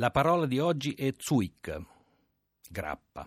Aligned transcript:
La 0.00 0.12
parola 0.12 0.46
di 0.46 0.60
oggi 0.60 0.92
è 0.92 1.12
Zuik, 1.16 1.76
grappa. 2.70 3.26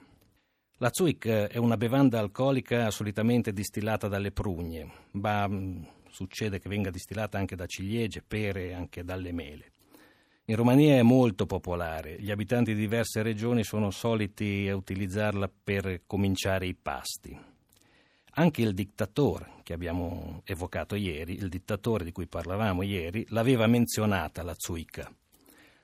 La 0.78 0.90
Zuik 0.90 1.28
è 1.28 1.58
una 1.58 1.76
bevanda 1.76 2.18
alcolica 2.18 2.90
solitamente 2.92 3.52
distillata 3.52 4.08
dalle 4.08 4.32
prugne, 4.32 4.90
ma 5.12 5.50
mm, 5.50 5.84
succede 6.10 6.60
che 6.60 6.70
venga 6.70 6.90
distillata 6.90 7.38
anche 7.38 7.58
da 7.58 7.66
ciliegie, 7.66 8.24
pere 8.26 8.70
e 8.70 8.74
anche 8.74 9.04
dalle 9.04 9.34
mele. 9.34 9.72
In 10.46 10.56
Romania 10.56 10.96
è 10.96 11.02
molto 11.02 11.46
popolare, 11.46 12.18
gli 12.22 12.32
abitanti 12.32 12.74
di 12.74 12.80
diverse 12.80 13.22
regioni 13.22 13.66
sono 13.66 13.92
soliti 13.92 14.70
utilizzarla 14.70 15.52
per 15.62 16.04
cominciare 16.08 16.68
i 16.68 16.74
pasti. 16.74 17.38
Anche 18.36 18.62
il 18.62 18.74
dittatore 18.74 19.56
che 19.64 19.74
abbiamo 19.74 20.42
evocato 20.46 20.96
ieri, 20.96 21.34
il 21.34 21.50
dittatore 21.50 22.06
di 22.06 22.14
cui 22.14 22.28
parlavamo 22.28 22.82
ieri, 22.82 23.26
l'aveva 23.28 23.68
menzionata 23.68 24.42
la 24.42 24.54
Zuica. 24.56 25.14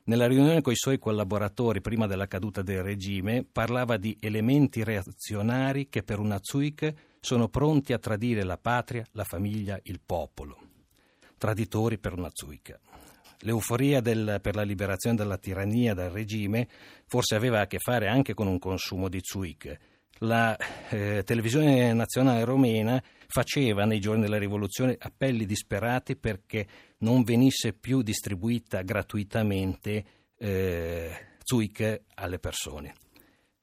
Nella 0.08 0.26
riunione 0.28 0.62
con 0.62 0.72
i 0.72 0.78
suoi 0.78 1.00
collaboratori 1.00 1.82
prima 1.82 2.08
della 2.08 2.28
caduta 2.28 2.62
del 2.62 2.82
regime 2.82 3.44
parlava 3.44 3.98
di 3.98 4.16
elementi 4.22 4.82
reazionari 4.82 5.90
che 5.90 6.02
per 6.02 6.20
una 6.20 6.40
Zuik 6.42 6.94
sono 7.20 7.50
pronti 7.50 7.92
a 7.92 8.00
tradire 8.00 8.44
la 8.44 8.58
patria, 8.58 9.06
la 9.12 9.26
famiglia, 9.26 9.78
il 9.84 10.00
popolo. 10.00 10.60
Traditori 11.38 11.98
per 11.98 12.14
una 12.14 12.30
Zuica. 12.32 12.80
L'euforia 13.40 14.00
del, 14.00 14.40
per 14.42 14.56
la 14.56 14.62
liberazione 14.62 15.18
dalla 15.18 15.38
tirannia 15.38 15.94
dal 15.94 16.10
regime 16.10 16.70
forse 17.06 17.36
aveva 17.36 17.60
a 17.60 17.68
che 17.68 17.80
fare 17.80 18.08
anche 18.08 18.34
con 18.34 18.48
un 18.48 18.60
consumo 18.60 19.10
di 19.10 19.20
Zuic. 19.22 19.78
La 20.22 20.58
eh, 20.90 21.22
televisione 21.24 21.94
nazionale 21.94 22.44
romena 22.44 23.02
faceva 23.28 23.86
nei 23.86 24.00
giorni 24.00 24.22
della 24.22 24.40
rivoluzione 24.40 24.96
appelli 24.98 25.46
disperati 25.46 26.16
perché 26.16 26.66
non 27.00 27.24
venisse 27.24 27.74
più 27.74 28.02
distribuita 28.02 28.82
gratuitamente 28.82 30.06
eh, 30.38 31.12
Zuic 31.44 32.02
alle 32.16 32.40
persone. 32.40 32.96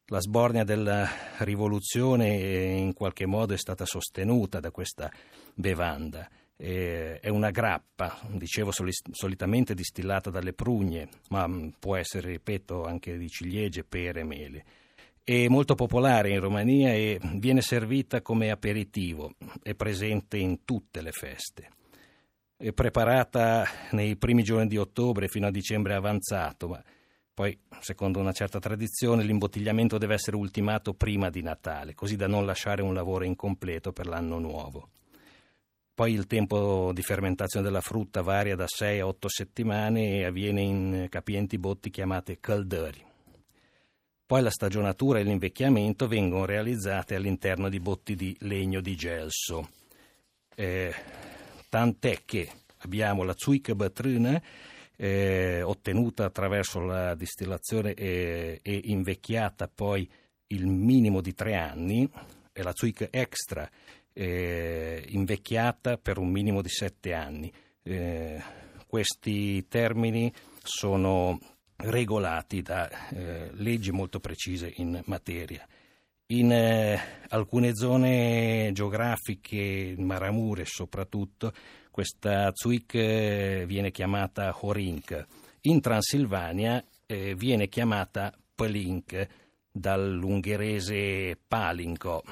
La 0.08 0.20
sbornia 0.20 0.62
della 0.64 1.08
rivoluzione 1.38 2.38
eh, 2.38 2.77
in 2.77 2.92
qualche 2.92 3.27
modo 3.27 3.55
è 3.55 3.58
stata 3.58 3.84
sostenuta 3.84 4.61
da 4.61 4.70
questa 4.70 5.11
bevanda. 5.55 6.28
Eh, 6.56 7.18
è 7.18 7.30
una 7.30 7.50
grappa, 7.50 8.20
dicevo 8.28 8.70
solitamente 8.70 9.74
distillata 9.74 10.30
dalle 10.30 10.52
prugne, 10.52 11.08
ma 11.30 11.48
mm, 11.48 11.70
può 11.80 11.96
essere, 11.96 12.30
ripeto, 12.30 12.84
anche 12.84 13.16
di 13.16 13.28
ciliegie, 13.28 13.83
pere, 13.83 14.22
mele 14.22 14.64
è 15.25 15.48
molto 15.48 15.75
popolare 15.75 16.30
in 16.30 16.41
Romania 16.41 16.92
e 16.92 17.19
viene 17.36 17.62
servita 17.62 18.20
come 18.20 18.50
aperitivo, 18.50 19.33
è 19.62 19.75
presente 19.75 20.36
in 20.36 20.67
tutte 20.67 21.00
le 21.00 21.12
feste. 21.12 21.70
È 22.55 22.72
preparata 22.72 23.67
nei 23.92 24.17
primi 24.17 24.42
giorni 24.42 24.67
di 24.67 24.77
ottobre 24.77 25.28
fino 25.28 25.47
a 25.47 25.50
dicembre 25.50 25.95
avanzato, 25.95 26.69
ma 26.69 26.84
poi, 27.33 27.58
secondo 27.80 28.20
una 28.20 28.33
certa 28.33 28.58
tradizione, 28.58 29.25
l'imbottigliamento 29.25 29.97
deve 29.97 30.14
essere 30.14 30.36
ultimato 30.36 30.92
prima 30.92 31.30
di 31.30 31.41
Natale, 31.41 31.95
così 31.95 32.17
da 32.17 32.28
non 32.28 32.45
lasciare 32.45 32.83
un 32.83 32.92
lavoro 32.92 33.25
incompleto 33.25 33.92
per 33.92 34.06
l'anno 34.06 34.39
nuovo. 34.39 34.91
Poi 35.95 36.12
il 36.12 36.27
tempo 36.27 36.92
di 36.92 37.02
fermentazione 37.02 37.64
della 37.64 37.80
frutta 37.80 38.20
varia 38.20 38.56
da 38.56 38.67
6 38.67 39.00
a 39.00 39.06
8 39.06 39.28
settimane 39.28 40.19
e 40.19 40.25
avviene 40.25 40.61
in 40.61 41.06
capienti 41.08 41.56
botti 41.58 41.89
chiamate 41.89 42.39
calderi. 42.41 43.12
Poi 44.27 44.41
la 44.41 44.50
stagionatura 44.50 45.19
e 45.19 45.22
l'invecchiamento 45.22 46.08
vengono 46.08 46.47
realizzate 46.47 47.14
all'interno 47.14 47.69
di 47.69 47.78
botti 47.78 48.14
di 48.14 48.34
legno 48.41 48.80
di 48.80 48.97
gelso. 48.97 49.69
Eh, 50.55 50.94
tant'è 51.69 52.22
che 52.25 52.50
abbiamo 52.78 53.22
la 53.22 53.34
Zuica 53.36 53.75
Batruna 53.75 54.41
eh, 54.97 55.61
ottenuta 55.62 56.25
attraverso 56.25 56.80
la 56.80 57.14
distillazione 57.14 57.92
eh, 57.92 58.61
e 58.62 58.80
invecchiata 58.84 59.69
poi 59.69 60.08
il 60.48 60.67
minimo 60.67 61.20
di 61.20 61.34
tre 61.34 61.56
anni 61.56 62.08
e 62.52 62.62
la 62.62 62.72
Zuica 62.75 63.08
Extra 63.11 63.69
eh, 64.14 65.05
invecchiata 65.08 65.98
per 65.98 66.17
un 66.17 66.30
minimo 66.30 66.62
di 66.62 66.68
sette 66.70 67.12
anni. 67.12 67.52
Eh, 67.83 68.42
questi 68.86 69.67
termini 69.68 70.33
sono 70.62 71.39
regolati 71.77 72.62
da 72.62 72.89
eh, 73.08 73.51
leggi 73.55 73.90
molto 73.90 74.20
precise 74.20 74.73
in 74.77 75.01
materia. 75.07 75.67
In 76.29 76.51
eh, 76.52 76.98
alcune 77.29 77.74
zone 77.74 78.70
geografiche, 78.73 79.95
Maramure 79.98 80.64
soprattutto, 80.64 81.52
questa 81.90 82.51
Zuik 82.52 82.95
eh, 82.95 83.64
viene 83.67 83.90
chiamata 83.90 84.57
Horink. 84.58 85.27
In 85.62 85.80
Transilvania 85.80 86.83
eh, 87.07 87.35
viene 87.35 87.68
chiamata 87.68 88.36
Palink 88.55 89.29
dall'ungherese 89.70 91.39
palinco. 91.46 92.23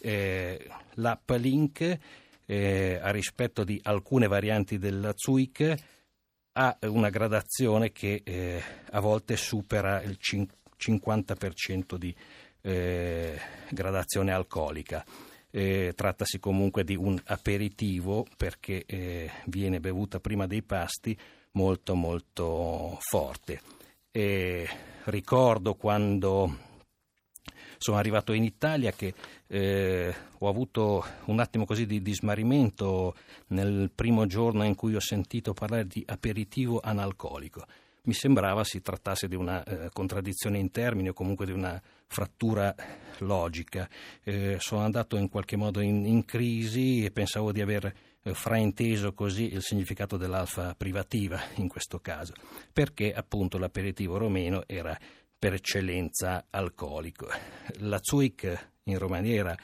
Eh, 0.00 0.68
la 0.94 1.20
Palink, 1.22 1.98
a 2.46 3.10
rispetto 3.10 3.64
di 3.64 3.80
alcune 3.82 4.26
varianti 4.26 4.78
della 4.78 5.12
Zuik, 5.14 5.74
ha 6.52 6.76
una 6.82 7.10
gradazione 7.10 7.92
che 7.92 8.22
eh, 8.24 8.62
a 8.90 9.00
volte 9.00 9.36
supera 9.36 10.02
il 10.02 10.18
50% 10.20 11.96
di 11.96 12.14
eh, 12.60 13.38
gradazione 13.70 14.32
alcolica. 14.32 15.04
Eh, 15.50 15.92
trattasi 15.94 16.38
comunque 16.38 16.82
di 16.82 16.96
un 16.96 17.20
aperitivo 17.26 18.26
perché 18.36 18.84
eh, 18.86 19.30
viene 19.46 19.80
bevuta 19.80 20.18
prima 20.18 20.46
dei 20.46 20.62
pasti 20.62 21.18
molto 21.52 21.94
molto 21.94 22.96
forte. 23.00 23.60
ricordo 25.04 25.74
quando 25.74 26.71
sono 27.82 27.98
arrivato 27.98 28.32
in 28.32 28.44
Italia 28.44 28.92
che 28.92 29.12
eh, 29.48 30.14
ho 30.38 30.48
avuto 30.48 31.04
un 31.24 31.40
attimo 31.40 31.66
così 31.66 31.84
di, 31.84 32.00
di 32.00 32.14
smarrimento 32.14 33.14
nel 33.48 33.90
primo 33.92 34.26
giorno 34.26 34.64
in 34.64 34.76
cui 34.76 34.94
ho 34.94 35.00
sentito 35.00 35.52
parlare 35.52 35.86
di 35.86 36.02
aperitivo 36.06 36.80
analcolico. 36.80 37.66
Mi 38.04 38.14
sembrava 38.14 38.62
si 38.64 38.80
trattasse 38.80 39.26
di 39.26 39.34
una 39.34 39.62
eh, 39.64 39.88
contraddizione 39.92 40.58
in 40.58 40.70
termini 40.70 41.08
o 41.08 41.12
comunque 41.12 41.44
di 41.44 41.52
una 41.52 41.80
frattura 42.06 42.74
logica. 43.18 43.88
Eh, 44.22 44.56
sono 44.60 44.82
andato 44.82 45.16
in 45.16 45.28
qualche 45.28 45.56
modo 45.56 45.80
in, 45.80 46.06
in 46.06 46.24
crisi 46.24 47.04
e 47.04 47.10
pensavo 47.10 47.50
di 47.50 47.60
aver 47.60 47.92
eh, 48.22 48.34
frainteso 48.34 49.12
così 49.12 49.52
il 49.52 49.62
significato 49.62 50.16
dell'alfa 50.16 50.74
privativa 50.76 51.40
in 51.56 51.66
questo 51.66 51.98
caso, 51.98 52.34
perché 52.72 53.12
appunto 53.12 53.58
l'aperitivo 53.58 54.18
romeno 54.18 54.62
era 54.66 54.96
per 55.42 55.54
eccellenza 55.54 56.46
alcolico. 56.50 57.26
La 57.78 57.98
Zuic 58.00 58.68
in 58.84 58.96
Romania 58.96 59.34
era 59.34 59.56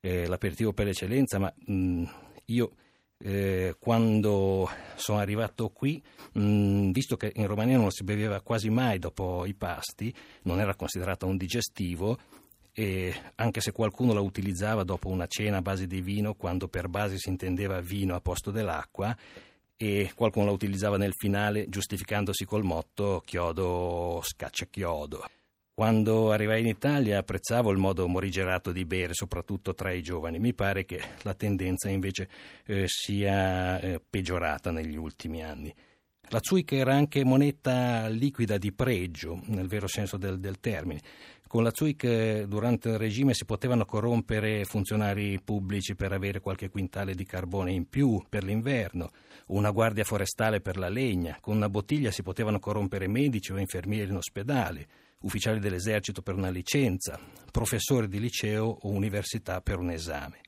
eh, 0.00 0.26
l'aperitivo 0.26 0.72
per 0.72 0.88
eccellenza, 0.88 1.38
ma 1.38 1.52
mh, 1.54 2.04
io 2.46 2.72
eh, 3.18 3.76
quando 3.78 4.70
sono 4.94 5.18
arrivato 5.18 5.68
qui, 5.68 6.02
mh, 6.32 6.92
visto 6.92 7.18
che 7.18 7.30
in 7.34 7.46
Romania 7.46 7.76
non 7.76 7.90
si 7.90 8.04
beveva 8.04 8.40
quasi 8.40 8.70
mai 8.70 8.98
dopo 8.98 9.44
i 9.44 9.52
pasti, 9.52 10.14
non 10.44 10.60
era 10.60 10.74
considerata 10.74 11.26
un 11.26 11.36
digestivo, 11.36 12.18
e 12.72 13.14
anche 13.34 13.60
se 13.60 13.70
qualcuno 13.72 14.14
la 14.14 14.22
utilizzava 14.22 14.82
dopo 14.82 15.08
una 15.08 15.26
cena 15.26 15.58
a 15.58 15.62
base 15.62 15.86
di 15.86 16.00
vino, 16.00 16.36
quando 16.36 16.68
per 16.68 16.88
base 16.88 17.18
si 17.18 17.28
intendeva 17.28 17.82
vino 17.82 18.14
a 18.14 18.22
posto 18.22 18.50
dell'acqua, 18.50 19.14
e 19.80 20.10
qualcuno 20.14 20.46
la 20.46 20.52
utilizzava 20.52 20.96
nel 20.96 21.14
finale 21.14 21.68
giustificandosi 21.68 22.44
col 22.44 22.64
motto 22.64 23.22
chiodo 23.24 24.20
scaccia 24.22 24.66
chiodo. 24.66 25.24
Quando 25.72 26.32
arrivai 26.32 26.60
in 26.60 26.66
Italia 26.66 27.18
apprezzavo 27.18 27.70
il 27.70 27.78
modo 27.78 28.08
morigerato 28.08 28.72
di 28.72 28.84
bere, 28.84 29.14
soprattutto 29.14 29.74
tra 29.74 29.92
i 29.92 30.02
giovani. 30.02 30.40
Mi 30.40 30.52
pare 30.52 30.84
che 30.84 31.00
la 31.22 31.34
tendenza 31.34 31.88
invece 31.88 32.28
eh, 32.66 32.86
sia 32.88 33.78
eh, 33.78 34.00
peggiorata 34.00 34.72
negli 34.72 34.96
ultimi 34.96 35.44
anni. 35.44 35.72
La 36.30 36.40
Zuica 36.42 36.74
era 36.74 36.94
anche 36.94 37.24
moneta 37.24 38.08
liquida 38.08 38.58
di 38.58 38.72
pregio, 38.72 39.40
nel 39.46 39.68
vero 39.68 39.86
senso 39.86 40.16
del, 40.16 40.40
del 40.40 40.58
termine. 40.58 41.00
Con 41.48 41.62
la 41.62 41.70
Zuic 41.72 42.42
durante 42.42 42.90
il 42.90 42.98
regime 42.98 43.32
si 43.32 43.46
potevano 43.46 43.86
corrompere 43.86 44.66
funzionari 44.66 45.40
pubblici 45.42 45.94
per 45.94 46.12
avere 46.12 46.40
qualche 46.40 46.68
quintale 46.68 47.14
di 47.14 47.24
carbone 47.24 47.72
in 47.72 47.88
più 47.88 48.22
per 48.28 48.44
l'inverno, 48.44 49.08
una 49.46 49.70
guardia 49.70 50.04
forestale 50.04 50.60
per 50.60 50.76
la 50.76 50.90
legna, 50.90 51.38
con 51.40 51.56
una 51.56 51.70
bottiglia 51.70 52.10
si 52.10 52.22
potevano 52.22 52.58
corrompere 52.58 53.08
medici 53.08 53.50
o 53.50 53.56
infermieri 53.56 54.10
in 54.10 54.16
ospedale, 54.16 54.86
ufficiali 55.20 55.58
dell'esercito 55.58 56.20
per 56.20 56.34
una 56.34 56.50
licenza, 56.50 57.18
professori 57.50 58.08
di 58.08 58.20
liceo 58.20 58.66
o 58.66 58.90
università 58.90 59.62
per 59.62 59.78
un 59.78 59.88
esame. 59.88 60.40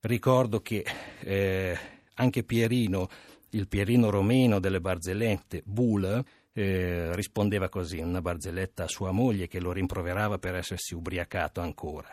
Ricordo 0.00 0.60
che 0.60 0.84
eh, 1.20 1.78
anche 2.16 2.44
Pierino, 2.44 3.08
il 3.52 3.66
Pierino 3.66 4.10
romeno 4.10 4.60
delle 4.60 4.80
barzellette, 4.80 5.62
Bull, 5.64 6.22
eh, 6.52 7.14
rispondeva 7.14 7.68
così, 7.68 7.98
una 7.98 8.20
barzelletta 8.20 8.84
a 8.84 8.88
sua 8.88 9.10
moglie 9.10 9.46
che 9.46 9.60
lo 9.60 9.72
rimproverava 9.72 10.38
per 10.38 10.56
essersi 10.56 10.94
ubriacato 10.94 11.60
ancora. 11.60 12.08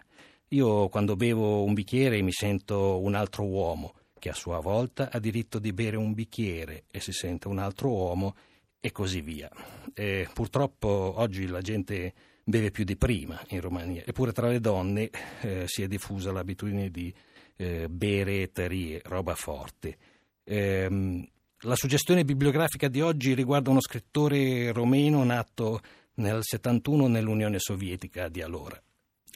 Io 0.50 0.88
quando 0.88 1.16
bevo 1.16 1.64
un 1.64 1.74
bicchiere 1.74 2.22
mi 2.22 2.32
sento 2.32 3.02
un 3.02 3.16
altro 3.16 3.44
uomo 3.44 3.96
che 4.18 4.30
a 4.30 4.34
sua 4.34 4.60
volta 4.60 5.10
ha 5.12 5.20
diritto 5.20 5.60
di 5.60 5.74
bere 5.74 5.98
un 5.98 6.14
bicchiere 6.14 6.86
e 6.90 7.00
si 7.00 7.12
sente 7.12 7.48
un 7.48 7.60
altro 7.60 7.90
uomo 7.90 8.36
e 8.80 8.92
così 8.92 9.22
via. 9.22 9.50
E 9.94 10.28
purtroppo 10.34 11.14
oggi 11.18 11.48
la 11.48 11.62
gente 11.62 12.14
beve 12.44 12.72
più 12.72 12.86
di 12.86 12.96
prima 12.96 13.40
in 13.50 13.60
Romania, 13.60 14.04
eppure 14.06 14.32
tra 14.32 14.48
le 14.48 14.62
donne 14.62 15.10
eh, 15.42 15.68
si 15.68 15.84
è 15.84 15.88
diffusa 15.88 16.32
l'abitudine 16.32 16.90
di 16.90 17.14
eh, 17.58 17.90
bere 17.90 18.44
eterie, 18.44 19.02
roba 19.04 19.36
forte. 19.36 19.98
Eh, 20.44 21.30
la 21.62 21.76
suggestione 21.76 22.24
bibliografica 22.24 22.88
di 22.88 23.02
oggi 23.02 23.34
riguarda 23.34 23.72
uno 23.72 23.82
scrittore 23.82 24.72
romeno 24.72 25.24
nato 25.24 25.82
nel 26.16 26.40
71 26.42 27.08
nell'Unione 27.08 27.58
Sovietica 27.58 28.28
di 28.28 28.42
allora. 28.42 28.80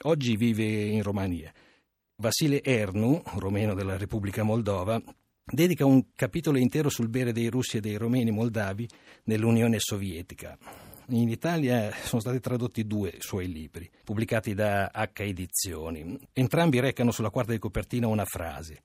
Oggi 0.03 0.35
vive 0.35 0.63
in 0.63 1.01
Romania. 1.01 1.51
Vasile 2.17 2.61
Ernu, 2.61 3.23
romeno 3.37 3.73
della 3.73 3.97
Repubblica 3.97 4.43
Moldova, 4.43 5.01
dedica 5.43 5.85
un 5.85 6.13
capitolo 6.13 6.59
intero 6.59 6.89
sul 6.89 7.09
bere 7.09 7.31
dei 7.31 7.47
russi 7.47 7.77
e 7.77 7.81
dei 7.81 7.95
romeni 7.95 8.29
moldavi 8.29 8.87
nell'Unione 9.23 9.77
Sovietica. 9.79 10.55
In 11.07 11.27
Italia 11.27 11.91
sono 12.03 12.21
stati 12.21 12.39
tradotti 12.39 12.85
due 12.85 13.15
suoi 13.17 13.51
libri, 13.51 13.89
pubblicati 14.03 14.53
da 14.53 14.91
H 14.93 15.21
Edizioni. 15.23 16.19
Entrambi 16.33 16.79
recano 16.79 17.09
sulla 17.09 17.31
quarta 17.31 17.51
di 17.51 17.57
copertina 17.57 18.07
una 18.07 18.25
frase. 18.25 18.83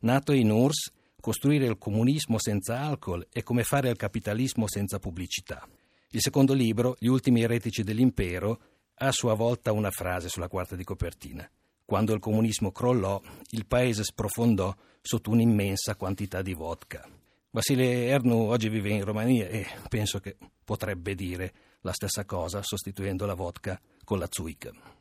Nato 0.00 0.32
in 0.32 0.50
URSS, 0.50 0.92
costruire 1.24 1.64
il 1.64 1.78
comunismo 1.78 2.38
senza 2.38 2.80
alcol 2.80 3.26
è 3.32 3.42
come 3.42 3.62
fare 3.62 3.88
il 3.88 3.96
capitalismo 3.96 4.68
senza 4.68 4.98
pubblicità. 4.98 5.66
Il 6.10 6.20
secondo 6.20 6.52
libro, 6.52 6.96
Gli 6.98 7.06
ultimi 7.06 7.40
eretici 7.40 7.82
dell'impero, 7.82 8.60
ha 8.96 9.06
a 9.06 9.10
sua 9.10 9.32
volta 9.32 9.72
una 9.72 9.90
frase 9.90 10.28
sulla 10.28 10.48
quarta 10.48 10.76
di 10.76 10.84
copertina. 10.84 11.50
Quando 11.82 12.12
il 12.12 12.20
comunismo 12.20 12.72
crollò, 12.72 13.18
il 13.52 13.64
paese 13.64 14.04
sprofondò 14.04 14.76
sotto 15.00 15.30
un'immensa 15.30 15.96
quantità 15.96 16.42
di 16.42 16.52
vodka. 16.52 17.08
Vasile 17.52 18.08
Ernu 18.08 18.50
oggi 18.50 18.68
vive 18.68 18.90
in 18.90 19.02
Romania 19.02 19.48
e 19.48 19.66
penso 19.88 20.20
che 20.20 20.36
potrebbe 20.62 21.14
dire 21.14 21.54
la 21.80 21.94
stessa 21.94 22.26
cosa 22.26 22.60
sostituendo 22.62 23.24
la 23.24 23.32
vodka 23.32 23.80
con 24.04 24.18
la 24.18 24.28
zuica. 24.28 24.92